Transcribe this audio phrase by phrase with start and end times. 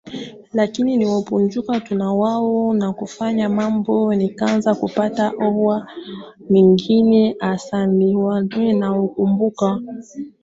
[0.53, 5.87] lakini nilipojiunga tu na wao na kufanya mambo nikaanza kupata ofa
[6.49, 9.79] nyingine anasemaNakumbuka